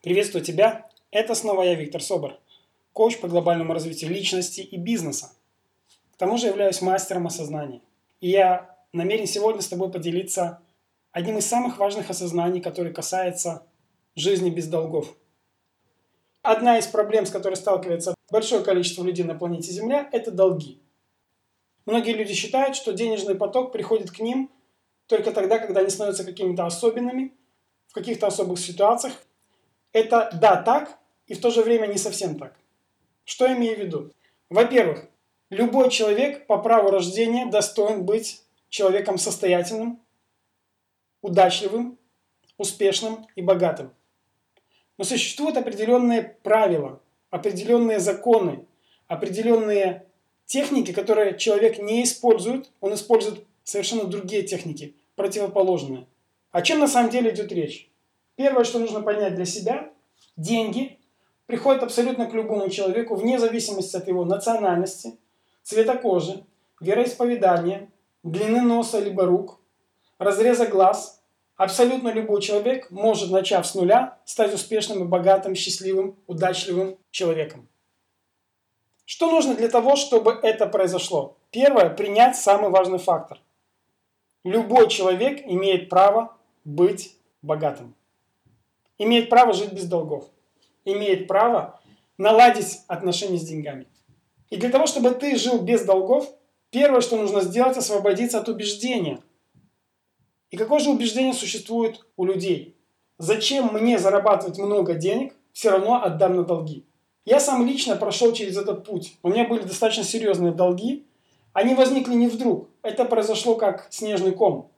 [0.00, 0.88] Приветствую тебя!
[1.10, 2.38] Это снова я, Виктор Собор,
[2.92, 5.32] коуч по глобальному развитию личности и бизнеса.
[6.12, 7.80] К тому же являюсь мастером осознания.
[8.20, 10.60] И я намерен сегодня с тобой поделиться
[11.10, 13.66] одним из самых важных осознаний, который касается
[14.14, 15.16] жизни без долгов.
[16.42, 20.80] Одна из проблем, с которой сталкивается большое количество людей на планете Земля, это долги.
[21.86, 24.48] Многие люди считают, что денежный поток приходит к ним
[25.08, 27.32] только тогда, когда они становятся какими-то особенными,
[27.88, 29.14] в каких-то особых ситуациях.
[29.92, 32.56] Это да, так, и в то же время не совсем так.
[33.24, 34.12] Что я имею в виду?
[34.50, 35.06] Во-первых,
[35.50, 40.00] любой человек по праву рождения достоин быть человеком состоятельным,
[41.22, 41.98] удачливым,
[42.56, 43.92] успешным и богатым.
[44.96, 48.66] Но существуют определенные правила, определенные законы,
[49.06, 50.06] определенные
[50.44, 56.06] техники, которые человек не использует, он использует совершенно другие техники, противоположные.
[56.50, 57.90] О чем на самом деле идет речь?
[58.38, 59.90] Первое, что нужно понять для себя,
[60.36, 61.00] деньги
[61.46, 65.18] приходят абсолютно к любому человеку, вне зависимости от его национальности,
[65.64, 66.44] цвета кожи,
[66.80, 67.90] вероисповедания,
[68.22, 69.58] длины носа либо рук,
[70.20, 71.20] разреза глаз.
[71.56, 77.66] Абсолютно любой человек может, начав с нуля, стать успешным и богатым, счастливым, удачливым человеком.
[79.04, 81.36] Что нужно для того, чтобы это произошло?
[81.50, 83.40] Первое– принять самый важный фактор.
[84.44, 87.96] Любой человек имеет право быть богатым.
[88.98, 90.28] Имеет право жить без долгов.
[90.84, 91.80] Имеет право
[92.18, 93.86] наладить отношения с деньгами.
[94.50, 96.28] И для того, чтобы ты жил без долгов,
[96.70, 99.20] первое, что нужно сделать, освободиться от убеждения.
[100.50, 102.76] И какое же убеждение существует у людей?
[103.18, 106.84] Зачем мне зарабатывать много денег, все равно отдам на долги?
[107.24, 109.18] Я сам лично прошел через этот путь.
[109.22, 111.06] У меня были достаточно серьезные долги.
[111.52, 112.68] Они возникли не вдруг.
[112.82, 114.70] Это произошло как снежный ком.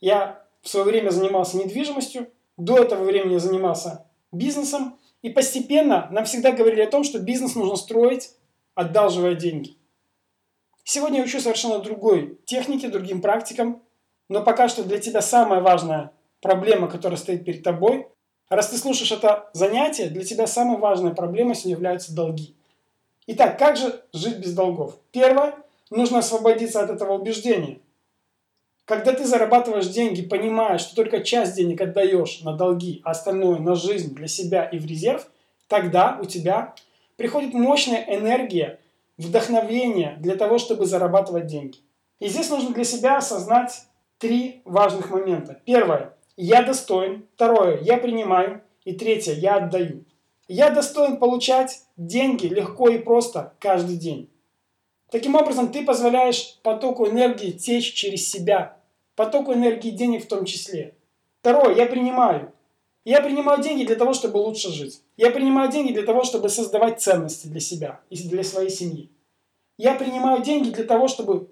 [0.00, 2.28] Я в свое время занимался недвижимостью.
[2.56, 4.98] До этого времени занимался бизнесом.
[5.22, 8.32] И постепенно нам всегда говорили о том, что бизнес нужно строить,
[8.74, 9.76] одалживая деньги.
[10.84, 13.82] Сегодня я учу совершенно другой технике, другим практикам.
[14.28, 18.06] Но пока что для тебя самая важная проблема, которая стоит перед тобой,
[18.48, 22.54] Раз ты слушаешь это занятие, для тебя самой важной проблемой сегодня являются долги.
[23.26, 24.98] Итак, как же жить без долгов?
[25.12, 25.54] Первое,
[25.90, 27.80] нужно освободиться от этого убеждения.
[28.84, 33.74] Когда ты зарабатываешь деньги, понимая, что только часть денег отдаешь на долги, а остальное на
[33.74, 35.26] жизнь для себя и в резерв,
[35.68, 36.74] тогда у тебя
[37.16, 38.78] приходит мощная энергия,
[39.16, 41.78] вдохновение для того, чтобы зарабатывать деньги.
[42.18, 43.86] И здесь нужно для себя осознать
[44.18, 45.60] три важных момента.
[45.64, 47.26] Первое я достоин.
[47.34, 48.60] Второе, я принимаю.
[48.84, 50.04] И третье, я отдаю.
[50.46, 54.28] Я достоин получать деньги легко и просто каждый день.
[55.14, 58.76] Таким образом, ты позволяешь потоку энергии течь через себя.
[59.14, 60.96] Потоку энергии денег в том числе.
[61.38, 62.52] Второе, я принимаю.
[63.04, 65.02] Я принимаю деньги для того, чтобы лучше жить.
[65.16, 69.08] Я принимаю деньги для того, чтобы создавать ценности для себя и для своей семьи.
[69.78, 71.48] Я принимаю деньги для того, чтобы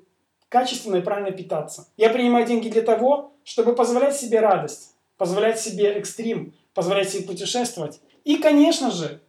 [0.48, 1.86] качественно и правильно питаться.
[1.96, 8.00] Я принимаю деньги для того, чтобы позволять себе радость, позволять себе экстрим, позволять себе путешествовать.
[8.24, 9.20] И, конечно же,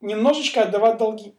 [0.00, 1.34] немножечко отдавать долги.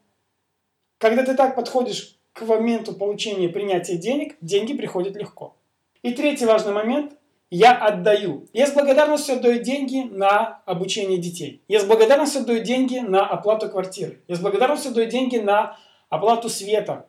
[1.00, 5.56] Когда ты так подходишь к моменту получения и принятия денег, деньги приходят легко.
[6.02, 7.14] И третий важный момент–
[7.56, 8.48] я отдаю.
[8.52, 11.62] Я с благодарностью отдаю деньги на обучение детей.
[11.68, 14.24] Я с благодарностью отдаю деньги на оплату квартиры.
[14.28, 15.78] Я с благодарностью отдаю деньги на
[16.10, 17.06] оплату света,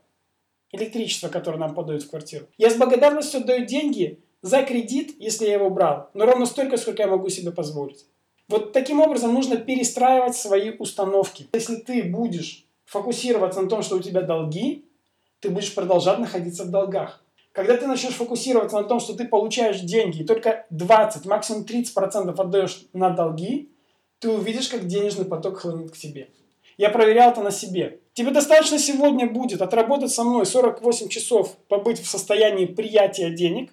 [0.71, 2.45] электричество, которое нам подают в квартиру.
[2.59, 7.03] Я с благодарностью отдаю деньги за кредит, если я его брал, но ровно столько, сколько
[7.03, 8.05] я могу себе позволить.
[8.47, 11.49] Вот таким образом нужно перестраивать свои установки.
[11.55, 14.85] Если ты будешь фокусироваться на том, что у тебя долги,
[15.45, 17.23] ты будешь продолжать находиться в долгах.
[17.53, 22.35] Когда ты начнешь фокусироваться на том, что ты получаешь деньги, и только 20, максимум 30%
[22.35, 23.71] отдаешь на долги,
[24.21, 26.31] ты увидишь, как денежный поток хлынет к тебе.
[26.79, 28.01] Я проверял это на себе.
[28.15, 33.71] Тебе достаточно сегодня будет отработать со мной 48 часов, побыть в состоянии приятия денег.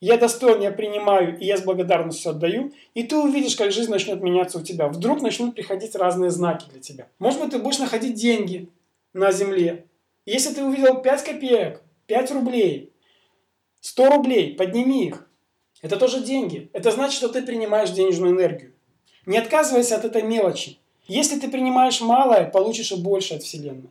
[0.00, 2.72] Я достоин, я принимаю, и я с благодарностью отдаю.
[2.94, 4.88] И ты увидишь, как жизнь начнет меняться у тебя.
[4.88, 7.06] Вдруг начнут приходить разные знаки для тебя.
[7.20, 8.68] Может быть, ты будешь находить деньги
[9.12, 9.86] на земле.
[10.24, 12.92] Если ты увидел 5 копеек, 5 рублей,
[13.80, 15.28] 100 рублей, подними их.
[15.80, 16.70] Это тоже деньги.
[16.72, 18.72] Это значит, что ты принимаешь денежную энергию.
[19.26, 20.78] Не отказывайся от этой мелочи.
[21.08, 23.90] Если ты принимаешь малое, получишь и больше от Вселенной.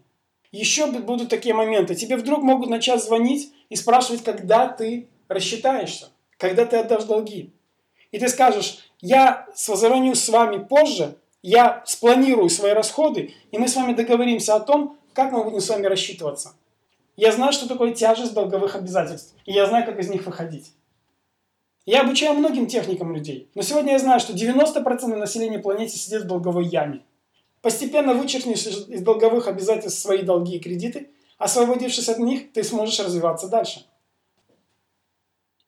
[0.51, 1.95] Еще будут такие моменты.
[1.95, 7.51] Тебе вдруг могут начать звонить и спрашивать, когда ты рассчитаешься, когда ты отдашь долги.
[8.11, 13.75] И ты скажешь, я созвоню с вами позже, я спланирую свои расходы, и мы с
[13.75, 16.53] вами договоримся о том, как мы будем с вами рассчитываться.
[17.17, 20.73] Я знаю, что такое тяжесть долговых обязательств, и я знаю, как из них выходить.
[21.85, 26.27] Я обучаю многим техникам людей, но сегодня я знаю, что 90% населения планеты сидит в
[26.27, 27.03] долговой яме.
[27.61, 33.47] Постепенно вычеркнешь из долговых обязательств свои долги и кредиты, освободившись от них, ты сможешь развиваться
[33.47, 33.85] дальше.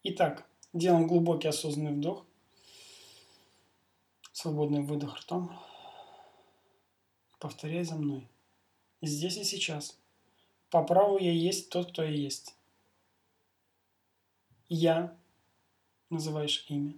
[0.03, 2.25] Итак, делаем глубокий осознанный вдох,
[4.31, 5.51] свободный выдох ртом.
[7.39, 8.27] Повторяй за мной.
[9.05, 9.99] Здесь и сейчас.
[10.69, 12.55] По праву я есть тот, кто я есть.
[14.69, 15.13] Я,
[16.09, 16.93] называешь имя,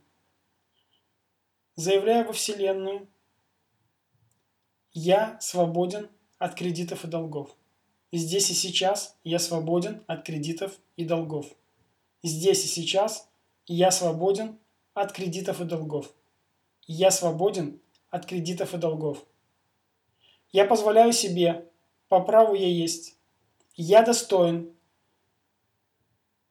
[1.75, 3.07] заявляю во Вселенную,
[4.93, 6.07] я свободен
[6.37, 7.55] от кредитов и долгов.
[8.11, 11.47] Здесь и сейчас я свободен от кредитов и долгов.
[12.21, 13.27] Здесь и сейчас
[13.65, 14.59] я свободен
[14.93, 16.13] от кредитов и долгов.
[16.85, 17.81] Я свободен
[18.11, 19.25] от кредитов и долгов.
[20.51, 21.67] Я позволяю себе,
[22.09, 23.15] по праву я есть.
[23.75, 24.71] Я достоин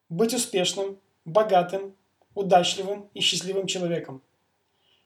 [0.08, 1.94] быть успешным, богатым,
[2.34, 4.22] удачливым и счастливым человеком.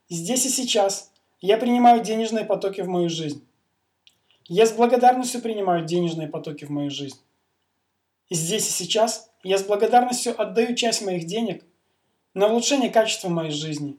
[0.08, 3.46] Здесь и сейчас я принимаю денежные потоки в мою жизнь.
[4.44, 7.20] Я с благодарностью принимаю денежные потоки в мою жизнь.
[8.30, 11.64] Здесь и сейчас я с благодарностью отдаю часть моих денег
[12.34, 13.98] на улучшение качества моей жизни,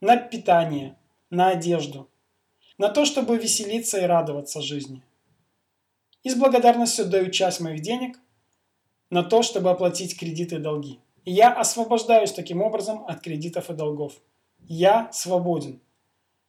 [0.00, 0.96] на питание,
[1.30, 2.08] на одежду,
[2.78, 5.02] на то, чтобы веселиться и радоваться жизни.
[6.22, 8.18] И с благодарностью отдаю часть моих денег
[9.10, 11.00] на то, чтобы оплатить кредиты и долги.
[11.24, 14.14] И я освобождаюсь таким образом от кредитов и долгов.
[14.60, 15.80] Я свободен.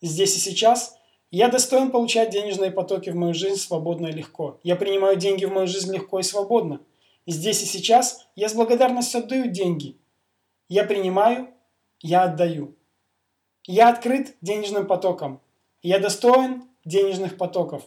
[0.01, 0.95] Здесь и сейчас
[1.31, 4.59] я достоин получать денежные потоки в мою жизнь свободно и легко.
[4.63, 6.79] Я принимаю деньги в мою жизнь легко и свободно.
[7.25, 9.97] Здесь и сейчас я с благодарностью отдаю деньги.
[10.69, 11.49] Я принимаю,
[12.01, 12.75] я отдаю.
[13.65, 15.41] Я открыт денежным потоком.
[15.81, 17.83] Я достоин денежных потоков.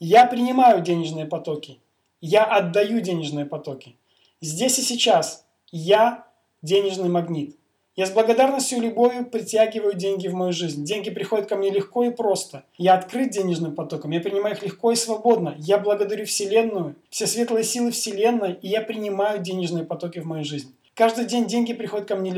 [0.00, 1.80] Я принимаю денежные потоки.
[2.20, 3.96] Я отдаю денежные потоки.
[4.40, 6.26] Здесь и сейчас я
[6.62, 7.56] денежный магнит.
[7.96, 10.84] Я с благодарностью и любовью притягиваю деньги в мою жизнь.
[10.84, 12.64] Деньги приходят ко мне легко и просто.
[12.76, 15.54] Я открыт денежным потоком, я принимаю их легко и свободно.
[15.58, 20.74] Я благодарю Вселенную, все светлые силы Вселенной, и я принимаю денежные потоки в мою жизнь.
[20.94, 22.32] Каждый день деньги приходят ко мне легко